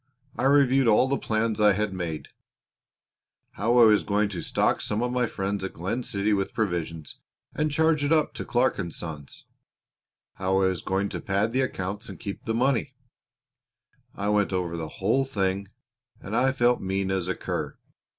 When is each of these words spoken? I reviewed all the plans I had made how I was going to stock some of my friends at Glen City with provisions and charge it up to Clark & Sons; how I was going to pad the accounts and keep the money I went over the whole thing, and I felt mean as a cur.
I 0.35 0.45
reviewed 0.45 0.87
all 0.87 1.07
the 1.07 1.19
plans 1.19 1.61
I 1.61 1.73
had 1.73 1.93
made 1.93 2.29
how 3.51 3.77
I 3.77 3.83
was 3.83 4.01
going 4.01 4.29
to 4.29 4.41
stock 4.41 4.81
some 4.81 5.03
of 5.03 5.11
my 5.11 5.27
friends 5.27 5.63
at 5.63 5.73
Glen 5.73 6.01
City 6.01 6.33
with 6.33 6.55
provisions 6.55 7.17
and 7.53 7.69
charge 7.69 8.03
it 8.03 8.11
up 8.11 8.33
to 8.33 8.43
Clark 8.43 8.77
& 8.91 8.91
Sons; 8.93 9.45
how 10.33 10.53
I 10.53 10.69
was 10.69 10.81
going 10.81 11.09
to 11.09 11.21
pad 11.21 11.53
the 11.53 11.61
accounts 11.61 12.09
and 12.09 12.19
keep 12.19 12.45
the 12.45 12.55
money 12.55 12.95
I 14.15 14.29
went 14.29 14.51
over 14.51 14.75
the 14.75 14.87
whole 14.97 15.23
thing, 15.23 15.67
and 16.19 16.35
I 16.35 16.51
felt 16.51 16.81
mean 16.81 17.11
as 17.11 17.27
a 17.27 17.35
cur. 17.35 17.77